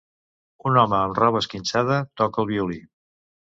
un 0.69 0.79
home 0.83 0.97
amb 1.01 1.19
roba 1.23 1.43
esquinçada 1.45 2.01
toca 2.25 2.45
el 2.47 2.51
violí. 2.55 2.83